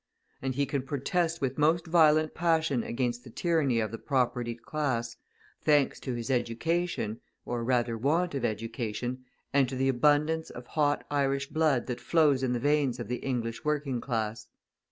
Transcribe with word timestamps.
And 0.41 0.55
he 0.55 0.65
can 0.65 0.81
protest 0.81 1.41
with 1.41 1.59
most 1.59 1.85
violent 1.85 2.33
passion 2.33 2.81
against 2.81 3.23
the 3.23 3.29
tyranny 3.29 3.79
of 3.79 3.91
the 3.91 3.99
propertied 3.99 4.63
class, 4.63 5.15
thanks 5.63 5.99
to 5.99 6.15
his 6.15 6.31
education, 6.31 7.21
or 7.45 7.63
rather 7.63 7.95
want 7.99 8.33
of 8.33 8.43
education, 8.43 9.25
and 9.53 9.69
to 9.69 9.75
the 9.75 9.89
abundance 9.89 10.49
of 10.49 10.65
hot 10.65 11.05
Irish 11.11 11.49
blood 11.49 11.85
that 11.85 12.01
flows 12.01 12.41
in 12.41 12.53
the 12.53 12.59
veins 12.59 12.99
of 12.99 13.09
the 13.09 13.17
English 13.17 13.63
working 13.63 14.01
class. 14.01 14.47